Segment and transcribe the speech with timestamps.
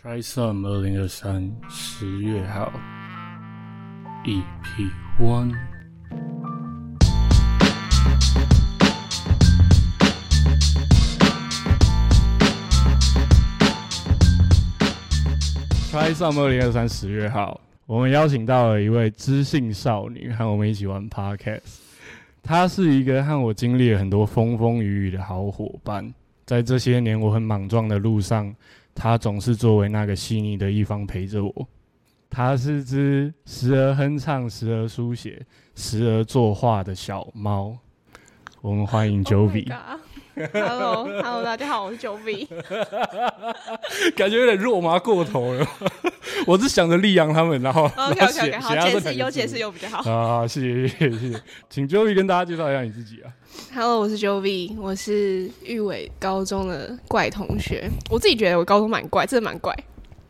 [0.00, 2.72] Try Some 二零二三十月号
[4.24, 5.52] EP One。
[15.90, 21.80] Try Some 二零二三十月号，我们邀请到了一位知性少女和我们一起玩 Podcast。
[22.44, 26.14] 她是一个和我经历了很多风风雨雨的好伙伴，
[26.46, 28.54] 在这些年我很莽撞的路上。
[28.98, 31.68] 他总是作为那个细腻的一方陪着我。
[32.28, 35.40] 它是只时而哼唱、时而书写、
[35.76, 37.78] 时而作画的小猫。
[38.60, 39.72] 我们欢迎 Jovi。
[40.52, 42.46] Hello，Hello，大家好，我是 Jovi。
[44.14, 45.66] 感觉有点肉麻过头了。
[46.46, 50.10] 我是想着力扬他们，然后 OK，OK，好，解释有解释有比较好。
[50.10, 53.32] 啊，谢谢谢谢谢谢，请 Jovi 跟大家介绍一下你自己啊。
[53.74, 57.90] Hello，我是 Jovi，我是玉伟高中的怪同学。
[58.08, 59.74] 我自己觉得我高中蛮怪，真的蛮怪。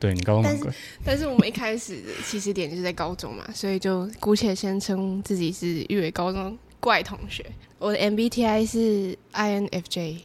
[0.00, 0.72] 对你高中蛮怪，
[1.04, 7.44] 但是我们一开始的起始点就是在高中嘛，所以就姑且先称自己是玉伟高中怪同学。
[7.78, 10.16] 我的 MBTI 是 INFJ，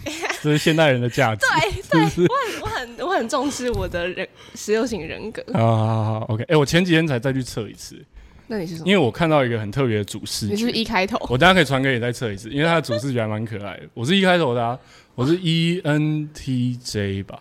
[0.42, 1.44] 这是现代人的价值。
[1.90, 5.44] 对对，我很我很我很重视我的人十六型人格。
[5.52, 6.42] 好好好，OK。
[6.44, 8.02] 哎，我前几天才再去测一次。
[8.46, 8.88] 那你是什么？
[8.88, 11.18] 因为我看到一个很特别的主视，你是一开头。
[11.28, 13.82] 我大家可以传给你再测一次，因为它的主视觉还蛮可爱的。
[13.92, 14.78] 我是一开头的，啊
[15.14, 17.40] 我是 E N T J 吧。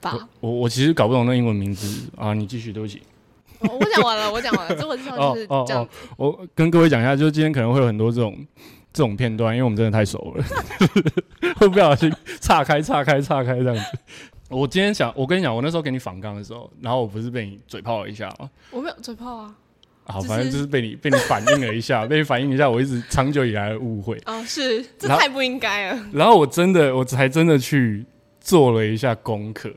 [0.00, 0.28] 吧。
[0.40, 3.00] 我我其实搞不懂那英文名字啊，你继续，对不起。
[3.70, 4.76] 我讲完了，我讲完了。
[4.76, 5.88] 这我介绍就是这样。
[6.16, 8.36] 我跟各位讲一下，就是今天可能会有很多这种
[8.92, 10.44] 这种片段，因为我们真的太熟了，
[11.56, 13.98] 会不小心岔开、岔开、岔开这样子。
[14.48, 18.50] 我今天想，我跟你讲，我那时候给你反刚的时候，然后我不是被你嘴炮了一下吗？
[18.70, 19.54] 我没有嘴炮啊。
[20.04, 24.20] 好，反正就是被你被你反应了一下，被你反应一下，我一直长久以来的误会。
[24.26, 26.06] 哦，是，这太不应该了。
[26.12, 28.04] 然后我真的，我才真的去
[28.40, 29.72] 做了一下功课。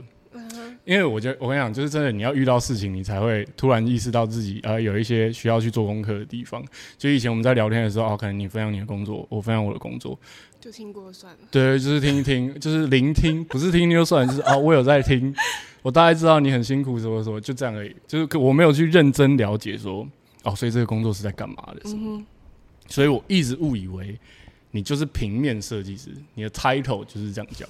[0.86, 6.64] 因为我觉得，我跟你讲，就是真的，你要遇到事情，你才会突然意识到自己呃有一些需要去做功课的地方。
[6.97, 10.18] 就以前我们在聊天的时候，哦，可能你分享你的工作，我分享我的工作，
[10.62, 11.40] 就听过算了。
[11.51, 15.35] 对，就是听一听，就是聆听， 不是听就算，就是啊，我有在听。
[15.81, 17.96] 我大概知道你很辛苦，什么什么，就这样而已。
[18.07, 20.07] 就是我没有去认真了解说，
[20.44, 21.81] 哦，所以这个工作是在干嘛的？
[21.85, 22.25] 嗯
[22.88, 24.16] 所以我一直误以为
[24.69, 27.66] 你就是平面设计师，你的 title 就是这样叫。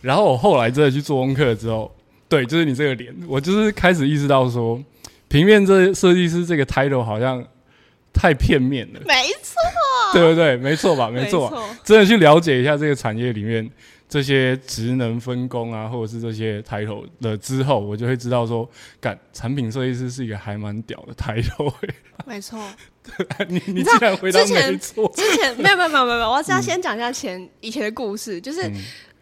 [0.00, 1.94] 然后我后来真的去做功课之后，
[2.30, 4.82] 对，就是你这个脸，我就是开始意识到说，
[5.28, 7.44] 平面这设计师这个 title 好像
[8.12, 9.00] 太片面了。
[9.04, 9.54] 没错，
[10.14, 10.56] 对不对？
[10.56, 11.10] 没错吧？
[11.10, 11.52] 没错，
[11.84, 13.70] 真的去了解一下这个产业里面。
[14.08, 18.68] 这些职能分工啊，或者是这些 title 了之后，我就会知道说，
[19.00, 21.72] 干产品设计师是一个还蛮屌的 title。
[22.26, 22.58] 没错，
[23.46, 25.08] 你你竟然回答没错。
[25.14, 28.68] 之前没有没有没有没有，我要先讲一下前以前的故事，就是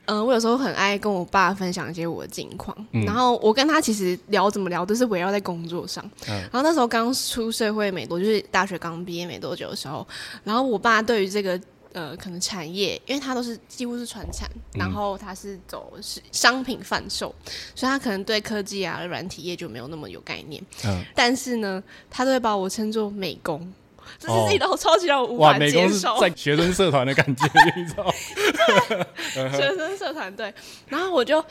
[0.09, 2.77] 嗯，我有时候很爱跟我爸分享一些我的近况，
[3.07, 6.05] 然后我跟他其实聊怎么聊都是围绕在工作上。
[6.27, 10.07] 然后那时候刚出社会没多，就是大学刚毕业没多久的时候，
[10.43, 11.61] 然后我爸对于这个。
[11.95, 17.35] 呃，可能产业，因为他都是几乎是传产，然后他是走是商品贩售，
[17.75, 20.63] 所以他可能对科技啊、软体业就没有那么有概念。
[20.85, 23.73] 嗯，但是呢，他都会把我称作美工，
[24.19, 26.21] 这是一道超级让我无法接受。
[26.21, 28.15] 在学生社团的感觉，你知道？
[29.33, 30.53] 学生社团对，
[30.89, 31.45] 然后我就。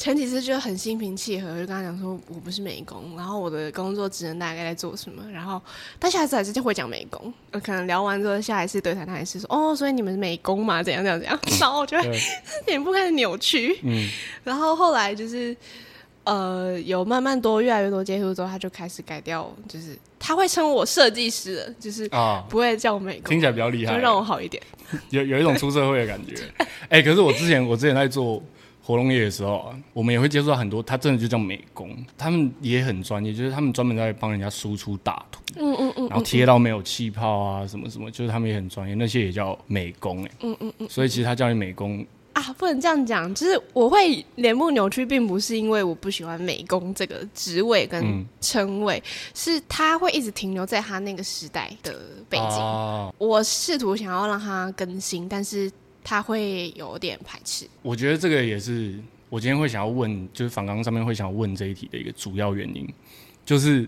[0.00, 5.60] 前几次就很心平气和，就跟他讲说，我不是美工，然后我的工作职能大概在做什么，然后
[5.98, 10.80] 但下一次还是就会讲美工，可能聊完之后下一次对谈他还是说，哦，所以你们是美工嘛？
[10.84, 11.36] 怎样怎样怎样？
[11.58, 12.16] 然后我就会
[12.68, 14.08] 脸部开始扭曲，嗯，
[14.44, 15.56] 然后后来就是
[16.22, 22.44] 呃有慢慢多越来越多接触之后，他就开始改掉，就是他会称我设计师，就是啊。
[22.48, 24.62] 不会叫我美工，听起来比较厉害，就让我好一点，
[25.10, 26.34] 有有一种出社会的感觉。
[26.88, 28.42] 哎，可是我之前我之前在做。
[28.80, 42.02] 活动业的时候啊，我们也会接触到很多，他真的就叫美工，他们也很专业，就是他们专门在帮人家输出大图，嗯嗯嗯，然后贴到没有气泡啊，什么什么，就是他们也很专业，那些也叫美工哎，嗯嗯嗯，所以其实他叫你美工
[42.38, 49.02] 啊，不能这样讲，就是我会脸部扭曲，并不是因为我不喜欢美工这个职位跟称谓，
[49.34, 51.98] 是他会一直停留在他那个时代的
[52.28, 55.70] 背景，我试图想要让他更新，但是。
[56.04, 58.98] 他会有点排斥，我觉得这个也是
[59.28, 62.88] 我今天会想要问，就是反纲上面会想要问这一题的一个主要原因，
[63.44, 63.86] 就是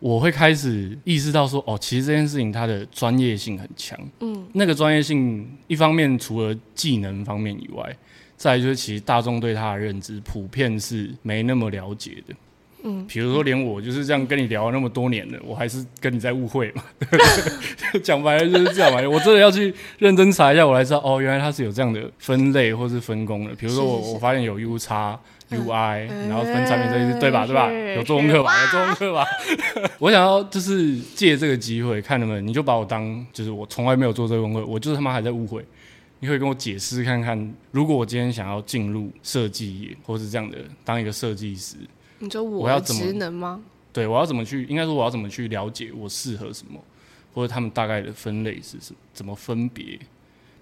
[0.00, 7.96] 我会开始意识到说，哦，其实这件事情它的专业性很强，嗯，那个专业性一方面除了技能方面以外，
[8.36, 12.34] 再就是其实大众对它的认知普遍是没那么了解的，
[12.82, 16.82] 嗯，比如说连我就是这样跟你聊了那么多年了，我还是跟你在误会嘛。
[18.02, 19.06] 讲白了就是这样嘛。
[19.06, 23.54] 我真的要去认真查一下，我才知道哦，原来它是有这样的分类或是分工的。
[23.54, 25.20] 比如说我我发现有 U 叉
[25.50, 27.46] UI，然后分产品设计师，对吧？
[27.46, 27.70] 对吧？
[27.94, 28.52] 有做功课吧？
[28.62, 29.26] 有做功课吧？
[29.98, 35.64] 我想要就是借这个机会，看能不能你就把我当就是我从来没有做这个功课，我就是他妈还在误会。
[36.22, 41.76] 你可以跟我解释看看，如果我今天想要进入设计业，或是这样的当一个设计师。
[42.18, 43.60] 你说我要职能吗？
[43.92, 44.64] 对，我要怎么去？
[44.64, 46.78] 应该说我要怎么去了解我适合什么，
[47.32, 48.98] 或者他们大概的分类是什么？
[49.14, 49.98] 怎么分别？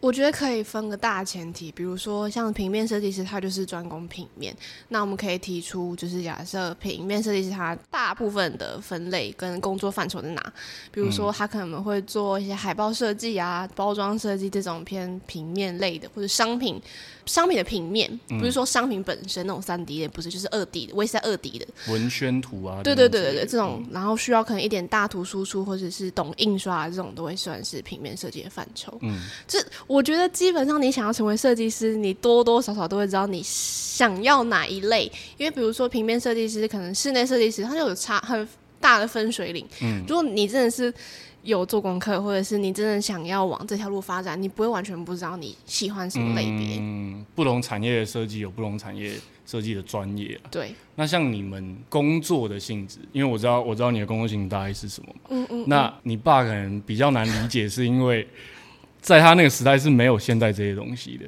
[0.00, 4.56] 我觉得可以分个大前提，比如说像平面设计师，他就是专攻平面。
[4.89, 10.53] 那我们可以提出，就是假设平面设计师他大部分的分类跟工作范畴在哪？
[10.93, 16.81] 比如说他可能会做一些海报设计啊、包装设计这种偏平面类的，或者商品。
[17.27, 22.81] 商品的平面不是说商品本身那种三 D 的，不是就是二 D 的，我也是在二 D 的文宣图啊。
[22.83, 28.97] 对对对对对，这种然后需要可能一点大图输出或者是懂印刷这种都会算是平面设计的范畴。
[29.03, 38.49] 嗯，这我觉得基本上你想要成为设计师，你多多少少都会知道你想要哪一类，因为比如说平面设计师可能室内设计师，它就有差很
[38.79, 39.67] 大的分水岭。
[39.82, 40.94] 嗯，如果你真的是。
[41.44, 46.76] 有做功课，或者是你真的想要往这条路发展，你不会完全不知道你喜欢什么类别。
[46.81, 49.12] 嗯，不同产业的设计有不同产业
[49.46, 50.38] 设计的专业。
[50.50, 50.75] 对。
[50.96, 55.20] 那像你们工作的性质，因为我知道我知道你的工作性质大概是什么嘛。
[55.31, 55.64] 嗯嗯。
[55.69, 58.29] 那你爸可能比较难理解，是因为
[59.08, 61.25] 在他那个时代是没有现在这些东西的。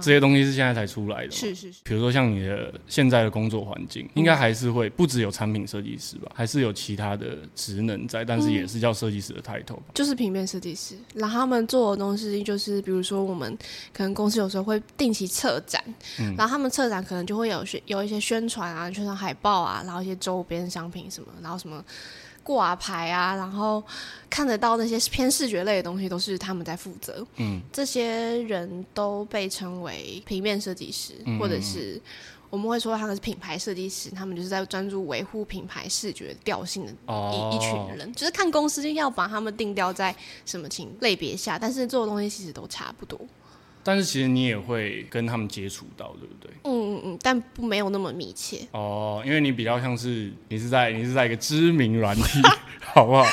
[0.00, 1.80] 这些东西是现在才出来的，是是是。
[1.84, 9.82] 比如说像你的现在的工作环境，应该还是会不只有产品设计师吧，还是有其他的职能在，但是也是叫设计师的 title 吧。
[9.92, 13.58] 就是平面设计师，然后他们做的东西就是，比如说我们
[13.92, 15.82] 可能公司有时候会定期策展，
[16.18, 21.84] 嗯然后他们策展可能就会有宣有一些宣传啊，宣传海报啊，然后一些周边商品什么，然后什么。
[22.44, 23.82] 挂牌啊，然后
[24.30, 27.26] 看得到那些偏视觉类的东西，都是他们在负责。
[27.36, 32.00] 嗯，这些人都被称为平面设计师，或者是
[32.50, 38.12] 我们会说他们是品牌设计师，他们就是在专注维护品牌视觉调性的一一群人。
[38.12, 40.14] 就是看公司要把他们定调在
[40.44, 43.18] 什么情类别下，但是做的东西其实都差不多。
[43.84, 46.50] 但是其实你也会跟他们接触到，对不对？
[46.64, 48.66] 嗯嗯嗯，但不没有那么密切。
[48.72, 52.40] 哦，因为你比较像是你是在你是在一个知名软体，
[52.80, 53.24] 好不好？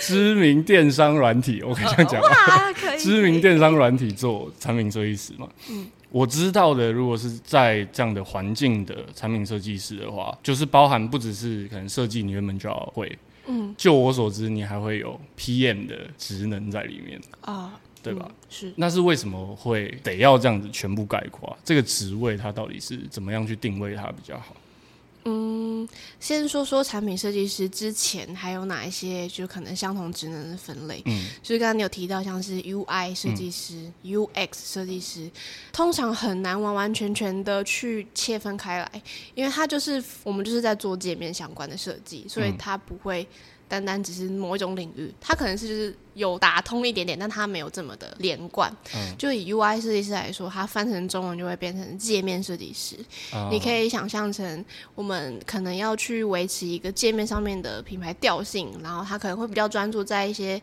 [0.00, 2.72] 知名电商软体，我可以这样讲吗？
[2.74, 2.98] 可以。
[2.98, 5.48] 知名电商软体做产品设计师嘛？
[5.70, 13.18] 嗯，我知道的，如果是在这样的环境的产品设计师的话，就是包含不只是可能设计，你原本就要会。
[13.46, 17.78] 嗯，就我所知，你还会有 PM 的职能在里面啊。
[18.04, 18.30] 对吧？
[18.50, 21.56] 是，那是为什么会得要这样子全部概括？
[21.64, 24.54] 这个职位它到底是怎么样去定位它比较好？
[25.26, 25.88] 嗯，
[26.20, 31.00] 先说说产品设计师之前还有哪一些就可能相同职能的分类？
[31.06, 35.30] 嗯，就是刚刚你有提到像是 UI 设计师、UX 设计师，
[35.72, 39.02] 通常很难完完全全的去切分开来，
[39.34, 43.26] 因为它就是我们就是在做界面相关的设计，所以它不会
[43.68, 45.96] 单单只是某一种领域，它可能是就是。
[46.14, 48.72] 有打通一点点，但它没有这么的连贯。
[49.18, 52.96] 就以 UI 设计师来说，它翻成中文就会变成界面设计师。
[53.50, 54.64] 你可以想象成，
[54.94, 60.62] 我们可能要去维持一个界面上面的品牌调性，然后它可能会比较专注在一些。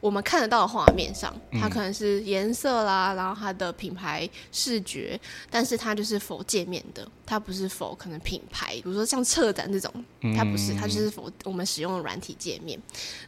[0.00, 5.18] 我们看得到的画面上，它可能是颜色啦，然后它的品牌视觉，
[5.50, 9.92] 但是它就是否界面的，它不是否可能品牌，比如说像策展这种，
[10.36, 12.78] 它不是，它就是否我们使用的软体界面。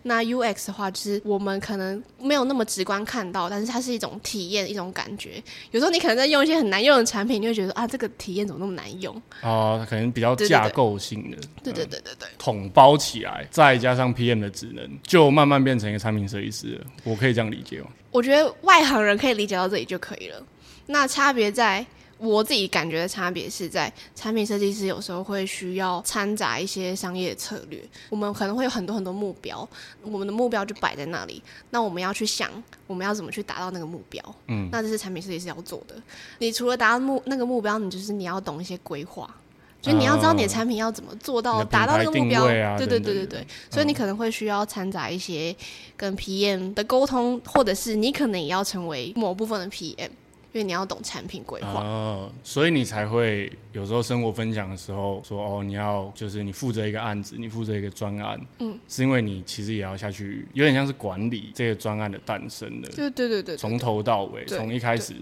[0.02, 5.42] 那 UX 的话，就是我们可能没有那么直观看到，但是它是一种体验，一种感觉。
[5.70, 9.20] 有时候你可能在用一些很难用的产品，你会觉得啊，这个体验怎么那么难用？
[9.42, 16.57] 哦，可能比较架构性的，对对对对对，统包起来，再加上 PM 的职能，就慢慢变成一个产品设计师。
[16.58, 17.86] 是，我可以这样理解吗？
[18.10, 20.42] 我觉得外行人可以理解到这里就可以了。
[20.86, 21.86] 那差别在
[22.16, 27.80] 我自己感觉的差别是在产品设计师有时候会需要掺杂一些商业策略。
[28.08, 29.68] 我们可能会有很多很多目标，
[30.02, 31.40] 我们的目标就摆在那里。
[31.70, 32.50] 那我们要去想，
[32.88, 34.34] 我们要怎么去达到那个目标？
[34.48, 35.94] 嗯，那这是产品设计师要做的。
[36.38, 39.32] 你除了达到目那个目标，你就是你要懂一些规划。
[39.80, 45.54] 就你要知道你的产品要怎么做到达到那个目标，对对对对对，所以你可能会需要掺杂一些
[45.96, 50.08] 跟 PM 的沟通，或者是你可能也要成为某部分的 PM，
[50.52, 51.80] 因为你要懂产品规划。
[51.80, 65.14] 哦，所以你才会有时候生活分享的时候说哦，你要就是你负责一个案子，你负责一个专案，嗯，是因为你其实也要下去，有点像是管理这个专案的诞生的，对对对对，从头到尾，从一开始。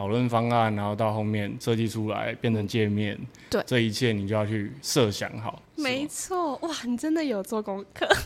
[0.00, 3.18] 讨论方案，然后到后面设计出来变成界面，
[3.50, 5.60] 对，这一切你就要去设想好。
[5.76, 8.08] 没错，哇，你真的有做功课。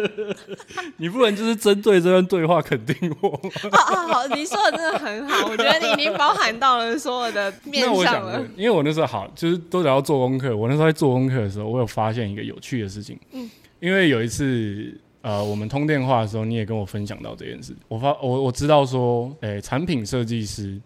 [0.96, 3.28] 你不能就是针对这段对话肯定我。
[3.70, 8.42] 好好，你说的真的很好，我觉得你已经包含到了所有的面向了。
[8.56, 10.56] 因为我那时候好，就是都聊到做功课。
[10.56, 13.20] 我那时候在做功课的时候，我有发现一个有趣的事情。
[13.32, 14.98] 嗯，因为有一次。
[15.22, 17.76] 呃，我们通电话的时候，你也跟我分享到这件事。
[17.88, 20.80] 我发我我知道说，诶，产品设计师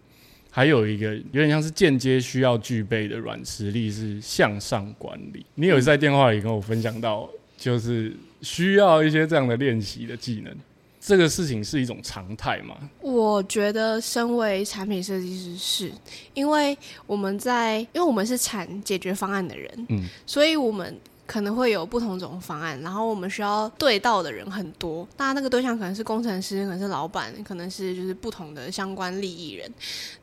[0.51, 5.45] 还有一个有点像是间接需要具备的软实力是向上管理。
[5.55, 10.53] 你有在电话里跟我分享到，就是需要一些这样的练习的技能。
[10.99, 12.75] 这个事情是一种常态吗？
[12.99, 15.91] 我觉得，身为产品设计师，是
[16.33, 20.93] 因为我们在，因为我们是产解决方案的人，嗯，所以我们。
[21.27, 25.07] 可能会有不同种方案，然后我们需要对到的人很多。
[25.17, 29.71] 那那个对象可能是工程师，可能是老板，可能是就是不同的相关利益人。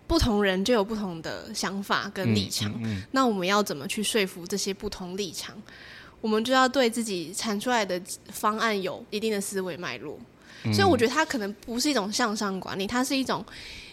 [0.07, 2.73] 不同人就有不同的想法跟立场。
[3.13, 5.55] 那我们要怎么去说服这些不同立场？
[6.21, 10.19] 我们就要对自己产出来的方案有一定的思维脉络。
[10.73, 13.45] 所以我觉得它可能不是一种向上管理，它是一种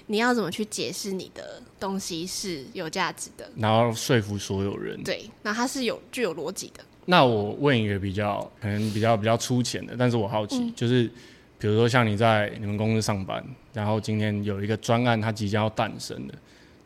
[0.05, 5.03] 你要怎么去解释你的东西是有价值的，然后说服所有人。
[5.03, 6.83] 对，那它是有具有逻辑的。
[7.11, 11.09] 那我问一个比较可能比较比较粗浅的，但是我好奇，就是
[11.57, 16.35] 比如说像你在你们公司上班，然后今天有一个专案，它即将要诞生的，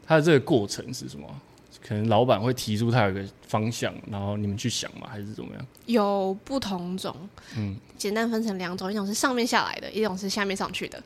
[0.08, 1.27] 它的这个过程是什么？
[1.86, 3.22] 可能老板会提出他有一个
[3.54, 5.64] 方向，然后你们去想嘛，还是怎么样？
[5.86, 7.16] 有不同种，
[7.56, 11.02] 嗯，简单分成两种，一种是上面下来的，一种是下面上去的。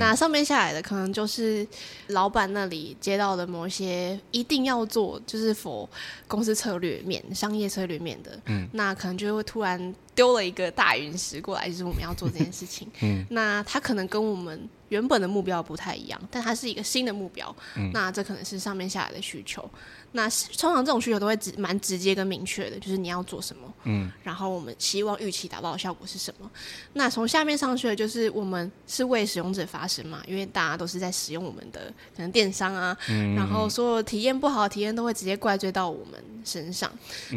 [0.00, 1.64] 那上面下来的可能就是
[2.08, 5.88] 老板那里接到的某些一定要做，就是否
[6.26, 12.88] 公司策略面、商业策略面的，嗯，那可能就会突然丢了一个大陨石过来，就是我们要做这件事情。
[13.00, 17.54] 嗯，那他可能跟我们原本的目标不太一样，但它是一个新的目标。
[17.76, 19.70] 嗯，那这可能是上面下来的需求。
[20.14, 20.28] 那
[20.58, 26.50] 通常这种需求都会直蛮直接跟明确的，就是你要做什么，嗯，然后我们希望预期达到的效果是什么。
[26.94, 32.96] 那从下面上去的，就是我们是为使用者发声嘛，因为大家都是在使用我们的可能电商啊，
[33.36, 36.90] 然后所有体验不好的体验都会直接怪罪到我们身上。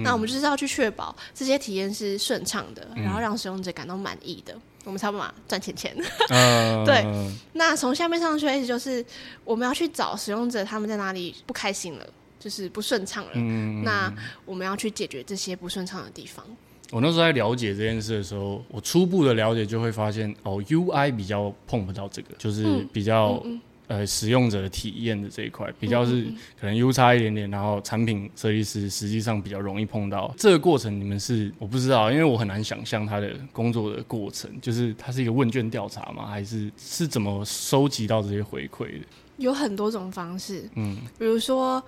[0.04, 5.96] 那我们就是要去确保这些体验是顺畅的，然后让使用者感到满意的，我们才办法赚钱钱。
[6.86, 7.06] 对，
[7.54, 9.06] 那从下面上去的意思就是
[9.44, 12.08] 我们要去找使用者他们在哪里不开心了。
[12.46, 14.14] 就是不顺畅了，嗯那
[14.46, 16.46] 我们要去解决这些不顺畅的地方。
[16.92, 23.44] 我那时候在了解这件事的时候，我初步的了解就会发现，哦，UI 比较碰不到这个，就是比较
[23.88, 26.26] 呃使用者的体验的这一块，比较是
[26.62, 31.00] 可能 U 差一点点，然后产品设计师实际上比较容易碰到这个过程。
[31.00, 36.28] 你们是我不知道，因为我很难想象他的工作的过程，就是它是一个问卷调查吗？
[36.28, 39.08] 还是是怎么收集到这些回馈的？
[39.38, 41.84] 有很多种方式，嗯，比如说。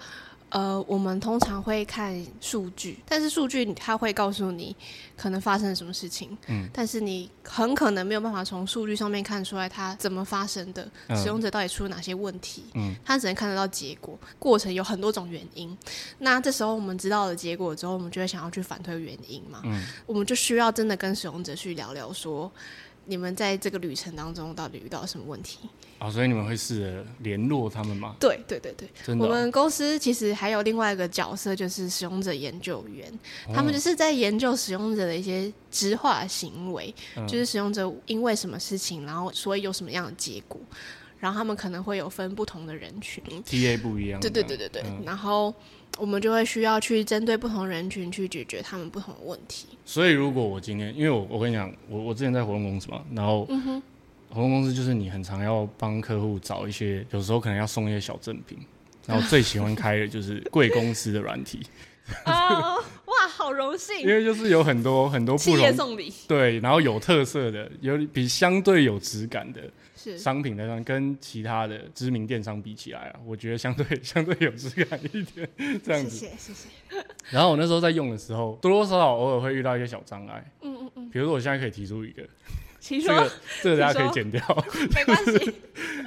[0.50, 4.74] 呃，我们通常会看数据，但是数据它会告诉你
[5.18, 15.78] 可能发生了什么事情，嗯，但是你很可能没有办法从数据上面看出来它怎么发生的，使用者到底出了哪些问题，嗯，他只能看得到结果，过程有很多种原因。
[16.20, 22.50] 那这时候我们知道了结果之后，我们就会想要去反推原因嘛，嗯，我们就需要真的跟使用者去聊聊说。
[23.08, 25.60] 你们在这个旅程当中到底遇到什么问题？
[25.98, 28.16] 啊，所以你们会试着联络他们吗？
[28.20, 33.12] 对对对对，我们公司其实还有另外一个角色，就是使用者研究员，
[33.54, 36.94] 他们就是在研究使用者的一些直化行为，
[37.28, 40.62] 就是使用者因为什么事情，然后所以有什么样的结果，
[41.20, 45.54] 然后他们可能会有分不同的人群，TA 不一样，对对对对对，然后。
[45.98, 49.68] 我们就会需要去针对不同人群去解决他们不同的问题。
[49.86, 53.46] 所以，如果我今天，因为我我跟你讲，我我之前在活动公司嘛，然后
[54.30, 58.58] 活动公司就是你很常要帮客户找一些，有时候可能要送一些小赠品，
[59.06, 61.62] 然后最喜欢开的就是贵公司的软体。
[62.26, 64.00] 哦，哇，好荣幸！
[64.00, 69.62] 因为就是有很多很多企业送礼，对，然后有特色的，有比相对有质感的。
[70.18, 75.50] 商品的上跟其他的知名电商比起来啊，我觉得相对 相对有质感一点，
[75.84, 76.10] 这样子。
[76.10, 76.70] 谢谢谢谢。
[77.32, 80.44] 然后我那时候在用的时候，多多少少偶尔会遇到一些小障碍。
[80.62, 81.10] 嗯嗯嗯。
[81.10, 82.24] 比如说我现在可以提出一个，
[82.80, 84.42] 这个 这个大家可以剪掉，
[84.96, 85.54] 没关系。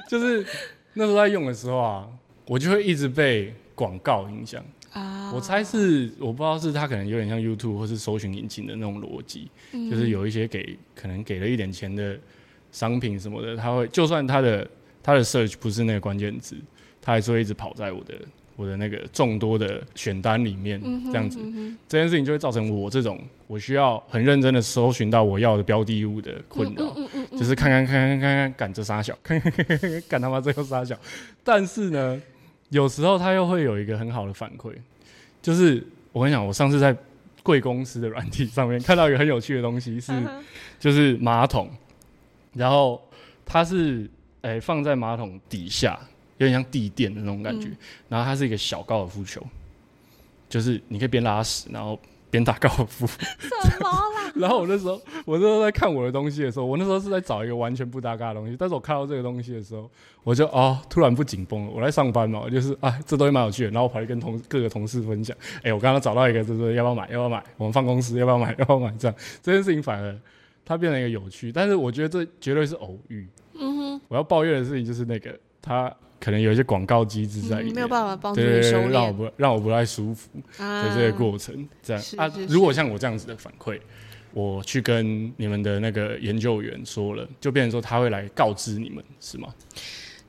[0.08, 0.46] 就是
[0.94, 2.08] 那时候在用的时候啊，
[2.46, 5.32] 我就会一直被广告影响啊。
[5.32, 9.50] 我猜是我不知道是它可能有点像 YouTube 或是搜寻引擎的那种逻辑，
[9.90, 12.18] 就是有一些给可能给了一点钱的。
[12.72, 14.68] 商品什么的，他会就算他的
[15.02, 16.56] 他的 search 不是那个关键字，
[17.00, 18.14] 他还是会一直跑在我的
[18.56, 21.38] 我的那个众多的选单里面，这样子，
[21.88, 26.94] 这件事情就会造成我这种我需要很认真的搜寻到我要的标的物的困扰，
[27.32, 30.98] 就是看看看看看看赶着杀小，看看看看赶他妈最后杀小，
[31.42, 32.20] 但是呢，
[32.68, 34.72] 有时候他又会有一个很好的反馈，
[35.40, 36.94] 就是我跟你讲，我上次在
[37.42, 40.12] 贵公司的软体上面看到一个很有趣的东西，是
[40.78, 41.70] 就是马桶，
[42.52, 43.00] 然后
[43.44, 44.10] 它是
[44.42, 45.98] 诶放在马桶底下。
[46.38, 47.68] 有点像地垫的那种感觉，
[48.08, 49.46] 然后它是一个小高尔夫球，
[50.48, 53.06] 就是你可以边拉屎，然后边打高尔夫。
[53.06, 54.32] 什么啦？
[54.34, 59.90] 然后我那时候，我那时候在看我的东西的时候，我那时候是在找一个完全不搭嘎的东西，但是我看到这个东西的时候，
[60.24, 61.70] 我就哦，突然不紧绷了。
[61.70, 63.70] 我来上班嘛，就是啊，这东西蛮有趣的。
[63.72, 67.02] 然后我跑去跟同各个同事分享，哎，我刚刚找到一个，就是要不要买？
[67.10, 67.44] 要不要买？
[67.58, 68.54] 我们放公司要不要买？
[68.58, 68.90] 要不要买？
[68.98, 70.18] 这样这件事情反而
[70.70, 73.26] 它变成一个有趣，但是我觉得这绝对是偶遇。
[73.54, 75.92] 嗯哼，我要抱怨的事情就是那个他。
[76.22, 81.66] 可能有一些广告机制在里面，没有办法帮助你收敛，让我不让我不太舒服的这个过程。
[81.82, 83.80] 这样啊，如果像我这样子的反馈，
[84.34, 89.48] 我去跟你们的那个研究员说了，就变成说他会来告知你们，是吗？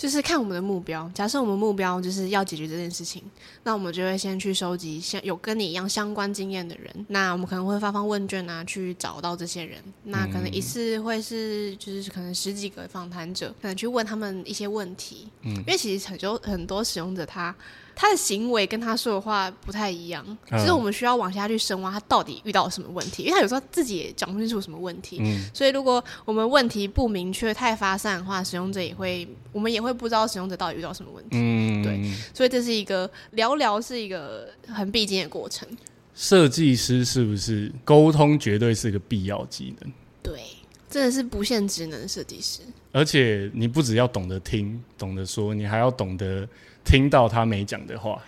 [0.01, 1.07] 就是看我们的目标。
[1.13, 3.21] 假设我们目标就是要解决这件事情，
[3.61, 7.05] 那我们就会先去收集像有跟你一样相关经验的人。
[7.07, 9.77] 那我们可能会发放问卷啊，去找到这些人。
[10.05, 15.27] 那可能一次会是就是可能十几个访谈者，可能去问他们一些问题。
[15.43, 17.55] 嗯，因为其实很多很多使用者他。
[18.01, 25.21] 他的行为跟他说的话不太一样，所以我们需要往下去深挖他到底遇到了什么问题，因为他有时候自己也讲不清楚什么问题，
[25.53, 31.37] 所以如果我们问题不明确、太发散的话，使用者也会，我们也会不知道使用者到底遇到什么问题。
[31.37, 35.67] 嗯，对，所以这是一个聊聊是一个很必经的过程。
[36.15, 39.93] 设计师是不是沟通绝对是一个必要技能？
[40.23, 40.41] 对，
[40.89, 42.61] 真的是不限职能设计师。
[42.91, 46.49] 而且你不只要懂得听、懂得说，你还要懂得。
[46.83, 48.21] 听到他没讲的话，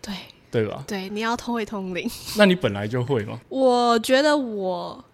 [0.00, 0.14] 对
[0.50, 0.84] 对吧？
[0.86, 2.10] 对，你要通会通灵。
[2.36, 3.40] 那你本来就会吗？
[3.48, 5.04] 我觉得我，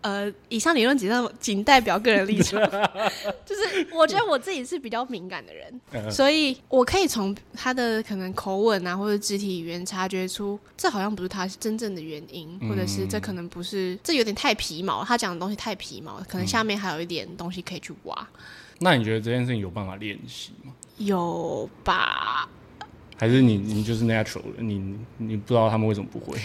[0.00, 2.58] 呃，以上理论仅代仅代表个人立场，
[3.44, 18.28] 就是我觉得我自己是比较敏感的人，所以我可以从他的可能口吻啊，或者肢体语言察觉出，这好像不是他真正的原因，或者是这可能不是，这有点太皮毛，他讲的东西太皮毛，可能下面还有一点东西可以去挖。
[18.78, 20.72] 那你觉得这件事情有办法练习吗？
[20.98, 22.48] 有吧？
[23.20, 26.38] 还是你你就是 natural 你你不知道他们为什么不会？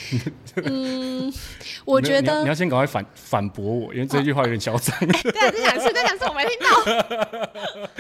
[0.66, 1.32] 嗯，
[1.86, 4.98] 我觉得你要先赶快反反驳我，因为这句话有点嚣张。
[5.00, 7.50] 对啊，这两次这两次我没听到。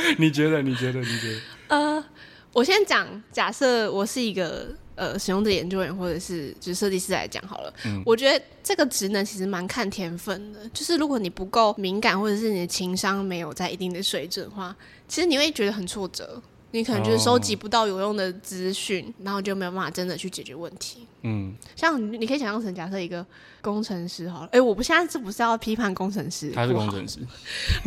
[0.17, 0.62] 你觉得？
[0.63, 0.99] 你觉得？
[1.01, 1.39] 你觉得？
[1.67, 2.03] 呃，
[2.51, 7.73] 我先讲，假设我是一个呃使用者研究员，或者是就是设计师来讲好了。
[7.86, 14.75] 嗯，我觉得这个职能其实蛮看天分的，就是如果你不够敏感，或者是你的情商没有在一定的水准的话。
[15.06, 16.41] 其实你会觉得很挫折，
[16.73, 21.07] 你可能就是收集不到有用的资讯，然后就没有办法真的去解决问题。
[21.21, 23.23] 嗯，像你可以想象成假设一个
[23.62, 26.49] 工程师好了，哎，我不现在是不是要批判工程师？
[26.51, 27.19] 他是工程师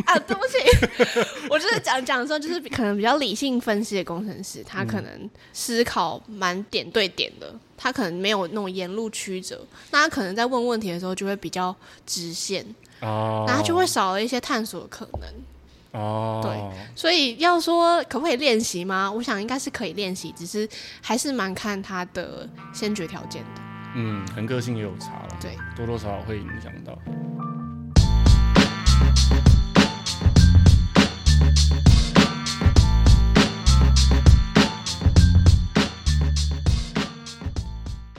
[0.05, 12.65] 啊，对不起， 我就是讲讲说，就是可能比较理性分析的工程师，他可能思考蛮点对点的，他可能没有那种沿路曲折，那他可能在问问题的时候就会比较直线，
[13.01, 15.29] 哦，然后就会少了一些探索的可能。
[15.97, 19.11] 哦，对，所以要说可不可以练习吗？
[19.11, 20.69] 我想应该是可以练习，只是
[21.01, 23.61] 还是蛮看他的先决条件的。
[23.95, 26.97] 嗯，很个性也有差了，对，多多少少会影响到。